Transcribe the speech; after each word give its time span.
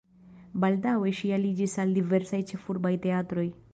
Baldaŭe 0.61 1.11
ŝi 1.19 1.29
aliĝis 1.37 1.75
al 1.83 1.93
diversaj 1.99 2.41
ĉefurbaj 2.53 2.95
teatroj. 3.05 3.49